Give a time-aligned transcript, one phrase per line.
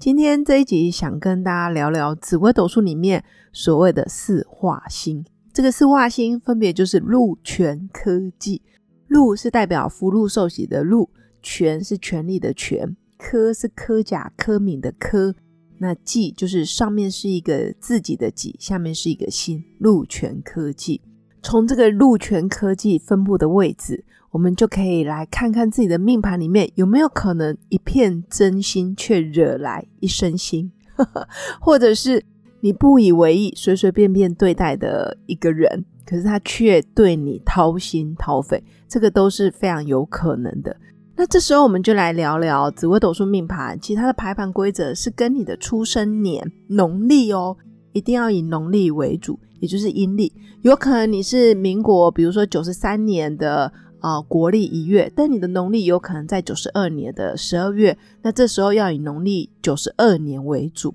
[0.00, 5.26] 今天这一集想跟大家聊聊紫微斗数里面所谓的四化星。
[5.52, 8.62] 这个四化星分别就是禄、权、科技。
[9.08, 11.10] 禄是代表福禄寿喜的禄，
[11.42, 15.34] 权是权力的权，科是科甲科敏的科。
[15.78, 19.64] 那技就是上面是一个自己的己，下面是一个心。
[19.80, 21.00] 禄、权、科技。
[21.42, 24.04] 从这个禄、权、科技分布的位置。
[24.30, 30.68] 我们就可以来看看自己的命盘里面有没有可能一片真心却惹来一身腥，
[31.58, 32.22] 或者是
[32.60, 40.76] 你不以为意、随随便便对待的一个人，可是他却对你掏心掏肺，这个都是非常有可能的。
[41.16, 47.56] 那这时候我们就来聊聊紫微斗数命盘，其他的排盘规则是跟你的出生年农历哦，
[47.92, 50.30] 一定要以农历为主，也就是阴历。
[50.60, 53.72] 有可能你是民国，比如说九十三年的。
[54.00, 60.94] 啊，国历一月，但你的农历有可能在九十二年的十二月，那这时候要以农历九十二年为主。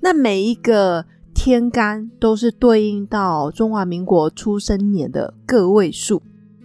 [0.00, 6.22] 那每一个天干都是对应到中华民国出生年的个位数。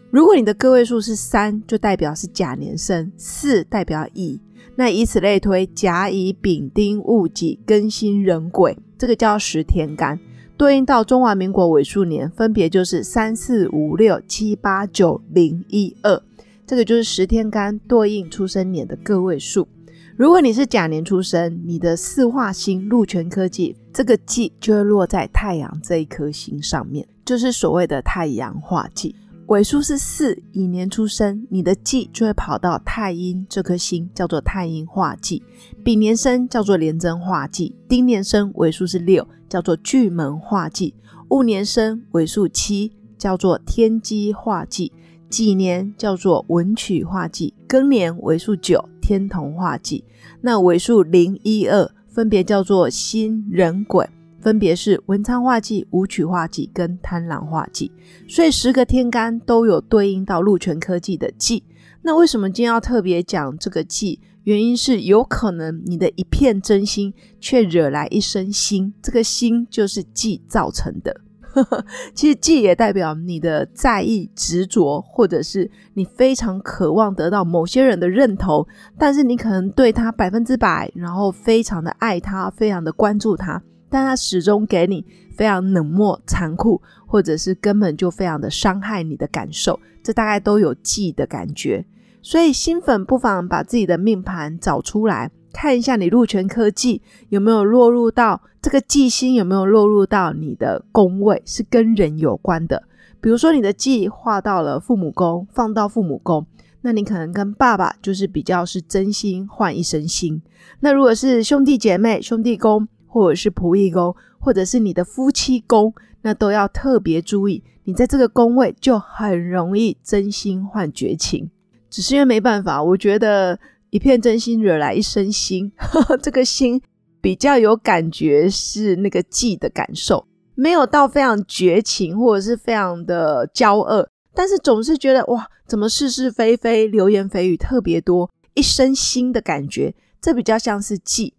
[0.09, 4.41] 如果你的个位数是三，就代表是甲年生；四代表乙，
[4.77, 10.17] 那以此类推，甲乙丙丁戊己庚辛壬癸，这个叫十天干。
[10.57, 16.21] 对应到中华民国尾数年，分别就是三四五六七八九零一二，
[16.65, 19.67] 这个就是十天干对应出生年的个位数。
[20.15, 29.13] 如果你是甲年出生，你的四化星禄权科技这个忌就会落在太阳这一颗星上面，就是所谓的太阳化忌。
[29.47, 35.39] 尾数是四，乙年出生，你的忌就会跑到太阴这颗星，叫做太阴化忌；
[35.83, 40.95] 丙年生叫做廉贞化忌；丁年生尾数是六，叫做巨门化忌；
[41.29, 44.91] 戊年生尾数七，叫做天机化忌；
[45.29, 50.03] 己年叫做文曲化忌；庚年尾数九，天同化忌；
[50.41, 54.09] 那尾数零一二，分别叫做辛壬癸。
[54.45, 57.91] 分别是文昌化忌、武曲化忌跟贪狼化忌，
[58.29, 61.63] 所以十个天干都有对应到禄权科技的忌。
[62.03, 64.19] 那为什么今天要特别讲这个忌？
[64.43, 71.21] 原因是有可能你的一片真心却惹来一身心，这个心就是忌造成的。
[72.13, 78.67] 其实忌也代表你的在意、执着，或者是你非常渴望得到某些人的认同，
[78.99, 83.59] 但是你可能对他百分之百，然后非常的爱他，非常的关注他。
[83.95, 85.05] 但他始终给你
[85.37, 91.85] 非常冷漠、残酷，或者是根本就非常的伤害你的感受，这大概都有忌的感觉。
[92.21, 102.83] 所以新粉不妨把自己的命盘找出来，看一下你禄权科技有没有落入到这个忌星，有没有落入到你的宫位，是跟人有关的。
[103.21, 106.45] 比如说你的忌画到了父母宫，放到父母宫，
[106.81, 110.41] 那你可能跟爸爸就是比较是真心换一身心。
[110.81, 112.89] 那如果是兄弟姐妹、兄弟宫。
[113.15, 117.63] 或者是仆役宫，或者是你的夫妻宫，那都要特别注意。
[117.85, 121.49] 你在这个宫位就很容易真心换绝情，
[121.89, 122.83] 只是因为没办法。
[122.83, 123.57] 我觉得
[123.89, 125.71] 一片真心惹来一身腥，
[126.21, 126.81] 这个心
[127.21, 141.33] 比较有感觉，是那个忌的感受，没有到非常绝情或者是非常的骄恶，但是总是觉得哇，怎么是是非非、流言蜚语特别多，一身腥的感觉，这比较像是忌。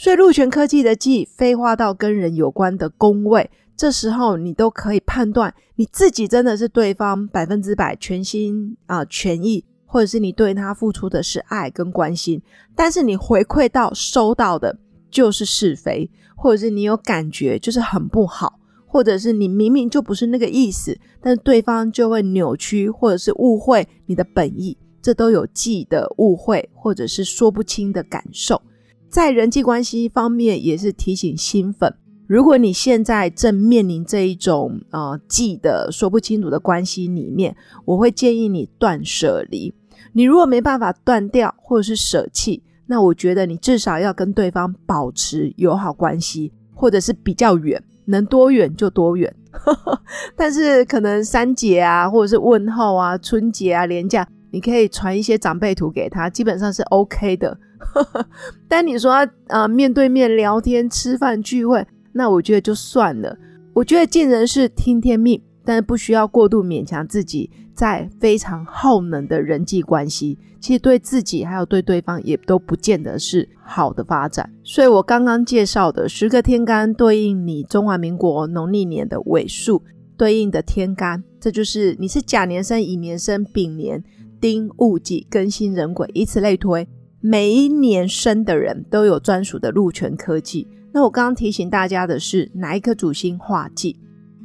[0.00, 12.40] 所以禄权科技的技飞化到跟人有关的宫位，这时候你都可以判断你自己真的是对方百分之百全心啊全意，或者是你对他付出的是爱跟关心，
[12.74, 14.74] 但是你回馈到收到的
[15.10, 28.62] 就是是非，或者是你有感觉就是很不好，或者是你明明就不是那个意思，但是对方就会扭曲或者是误会你的本意，这都有忌的误会或者是说不清的感受。
[29.10, 31.92] 在人际关系方面，也是提醒新粉：
[32.28, 39.74] 如果你现在正面临这一种呃记的说不清楚的关系里面，我会建议你断舍离。
[40.12, 49.34] 你如果没办法断掉或者是舍弃，那我觉得你至少要跟对方保持友好关系，或者是比较远，能多远就多远。
[50.36, 57.58] 但是可能三节啊，或者是问候啊、春节啊、年假，你可以传一些长辈图给他，基本上是 OK 的。
[58.68, 63.36] 但你说啊，面对面聊天、吃饭、聚会，那我觉得就算了。
[63.72, 74.52] 我我觉得尽人事听天命，但是不需要过度勉强自己，在非常耗能的人际关系，其实对自己还有对对方也都不见得是好的发展。
[74.62, 79.82] 所以我刚刚介绍的十个天干对应你中华民国农历年的尾数
[80.18, 84.04] 对应的天干，这就是你是甲年生、乙年生、丙年、
[84.38, 86.86] 丁戊己庚辛壬癸，以此类推，
[87.20, 90.66] 每一年生的人都有专属的禄权科技。
[90.92, 93.96] 那我刚刚提醒大家的是哪一颗主星化忌？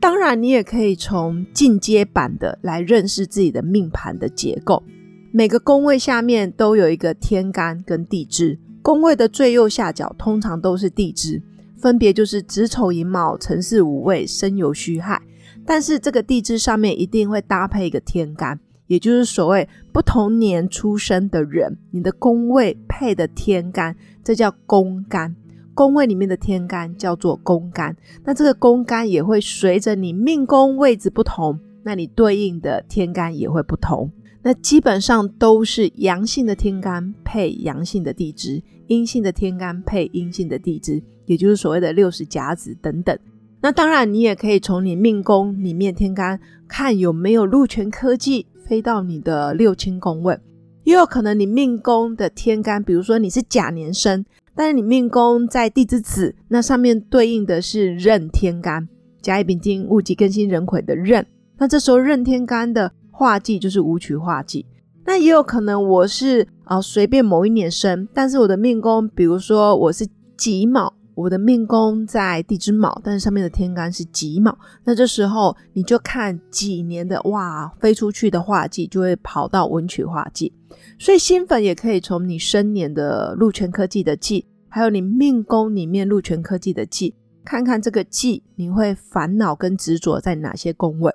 [0.02, 4.84] 当然，你也可以从进阶版的来认识自己的命盘的结构。
[5.32, 11.42] 每个宫位下面都有一个天干跟地支，宫位的最右下角通常都是地支，
[11.78, 15.22] 分别就是子丑寅卯辰巳午未申酉戌亥。
[15.66, 25.36] 但是这个地支上面一定会搭配一个天干，也就是所谓不同年出生的人，你的宫位配的天干，这叫宫干。
[25.74, 34.10] 宫位里面的天干叫做宫干，那这个宫干也会随着你命宫位置不同，那你对应的天干也会不同。
[34.42, 43.18] 那基本上都是阳性的天干配阳性的地支，阴性的天干配阴性的地支，也就是所谓的六十甲子等等。
[43.66, 50.40] 那当然，你也可以从你命宫里面天干看有没有禄权科技飞到你的六亲宫位，
[50.84, 54.24] 也有可能你命宫的天干，比如说你是甲年生。
[54.54, 58.88] 但是你命宫在地支子，那上面对应的是壬天干，
[59.24, 61.26] 甲乙丙丁戊己庚辛壬癸的壬。
[61.58, 64.68] 那这时候壬天干的化忌就是武曲化忌。
[65.06, 70.08] 那也有可能我是啊随便某一年生，但是我的命宫，比如说我是
[70.38, 74.58] 己卯，我的命宫在地支卯，但是上面的天干是己卯。
[74.84, 80.54] 那这时候你就看几年的哇飞出去的化忌，就会跑到文曲化忌。
[81.00, 91.14] 所以新粉也可以从你生年的禄权科技的忌，还有你命宫里面禄权科技的忌，看看这个忌你会烦恼跟执着在哪些宫位。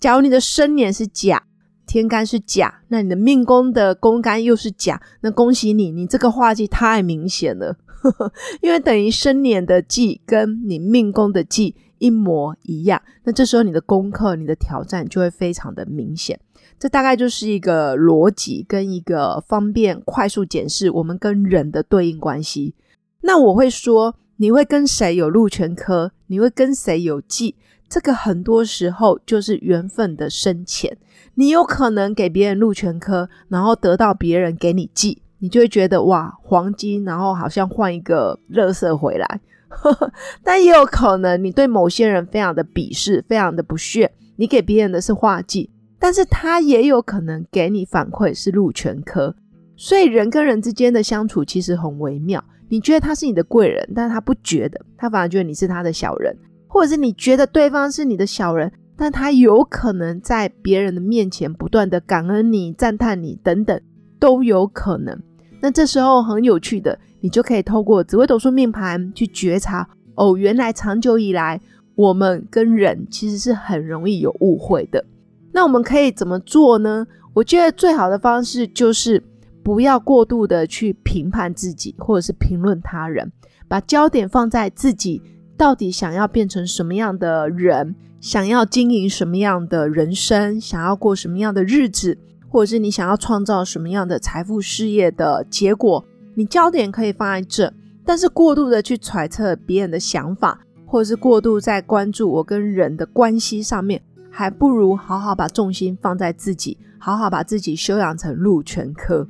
[0.00, 1.42] 假如你的生年是甲，
[1.86, 7.76] 天干是甲，那你的命宫的宫干又是甲，那恭喜你，你这个化忌太明显了，
[8.60, 16.38] 因为等于生年的忌跟你命宫的忌一模一样，那这时候你的功课、你的挑战就会非常的明显。
[16.78, 22.74] 这大概就是一个逻辑跟一个方便快速检视我们跟人的对应关系。
[23.20, 27.54] 那我会说，你会跟谁有禄全科，你会跟谁有忌，
[27.88, 30.98] 这个很多时候就是缘分的深浅。
[31.34, 39.40] 你有可能给别人禄全科，然后得到别人给你忌，你就会觉得哇，黄金，然后好像换一个乐色回来。
[40.44, 45.68] 但也有可能你对某些人非常的鄙视，非常的不屑，你给别人的是画技。
[45.98, 49.34] 但是他也有可能给你反馈是禄全科，
[49.76, 52.42] 所以人跟人之间的相处其实很微妙。
[52.68, 56.36] 你觉得他是你的贵人，但他不觉得，他反而觉得你是他的小人，
[56.68, 63.80] 或者是你觉得对方是你的小人，但他有可能在别人的面前不断的感恩你、赞叹你等等，
[64.20, 65.20] 都有可能。
[65.62, 71.60] 那这时候很有趣的，你就可以透过紫微斗数命盘去觉察，哦，原来长久以来
[71.94, 75.04] 我们跟人其实是很容易有误会的。
[75.52, 77.06] 那我们可以怎么做呢？
[77.32, 79.22] 我觉得最好的方式就是
[79.62, 83.30] 不要过度的去评判自己，或者是评论他人，
[83.68, 85.22] 把焦点放在自己
[85.56, 92.18] 到底想要变成什么样的人，想要经营什么样的人生，想要过什么样的日子，
[92.52, 96.04] 或者是你想要创造什么样的财富事业的结果，
[96.34, 97.72] 你焦点可以放在这。
[98.04, 104.02] 但是过度的去揣测别人的想法，或者是过度在关注我跟人的关系上面。
[104.30, 109.26] 还不如好好把重心放在自己，好好把自己修养成禄全科。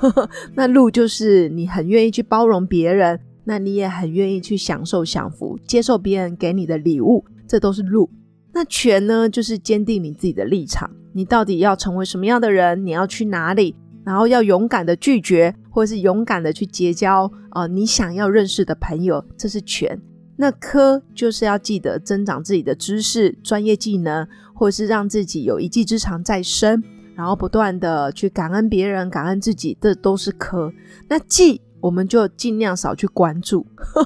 [0.54, 8.10] 那禄就是你很愿意去包容别人，那你也很愿意去享受享福，接受别人给你的礼物，这都是禄。
[8.56, 20.00] 那权呢，就是坚定你自己的立场，你到底要成为什么样的人，你要去哪里，然后要勇敢的拒绝，或者是勇敢的去结交啊你想要认识的朋友，这是权。
[20.36, 26.82] 那科就是要记得增长自己的知识、专业技能，或是让自己有一技之长在身，
[27.14, 30.72] 然后不断的去感恩别人、感恩自己，这都是科。
[31.10, 33.64] 那技我们就尽量少去关注。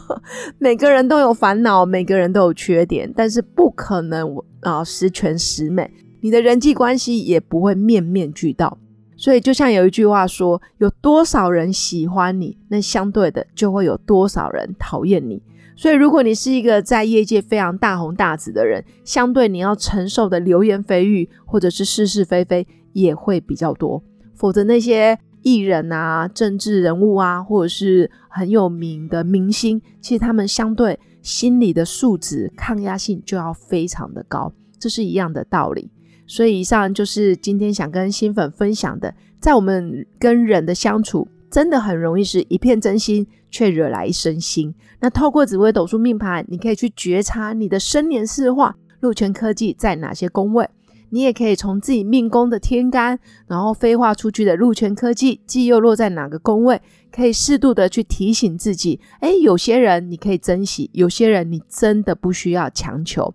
[0.58, 5.90] 每个人都有烦恼，每个人都有缺点，但是不可能啊十全十美。
[6.20, 8.76] 你的人际关系也不会面面俱到。
[9.16, 15.42] 所以就像有一句话说：有多少人喜欢你，那相对的就会有多少人讨厌你。
[15.74, 24.02] 所以，如果你是一个在业界非常大红大紫的人，相对你要承受的流言蜚语或者是是是非非也会比较多。
[24.34, 35.90] 否则，那些艺人啊、政治人物啊，或者是很有名的明星，其实他们相对心理的素质、抗压性就要非常的高，这是一样的道理。
[36.26, 44.72] 所以以上就是今天想跟新粉分享的，在我们跟人的相处，真的很容易是一片真心，却惹来一身腥。
[45.00, 50.68] 那透过紫微斗数命盘，你可以去觉察你的生年四化、禄权科技在哪些宫位。
[51.10, 56.80] 你也可以从自己命宫的天干，然后飞化出去的禄权科技，既又落在哪个宫位，
[57.12, 59.00] 可以适度的去提醒自己。
[59.20, 63.34] 哎，有些人你可以珍惜，有些人你真的不需要强求。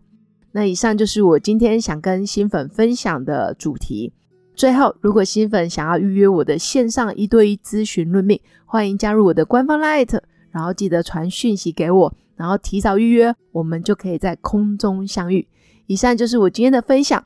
[0.53, 4.13] 那以上就是我今天想跟新粉分享的主题。
[4.55, 10.17] 最后，如果新粉想要预约我的线上一对一咨询论命，欢迎加入我的官方 Light，
[10.51, 15.46] 然后记得传讯息给我，然后提早预约，我们就可以在空中相遇。
[15.88, 17.25] 以上就是我今天的分享。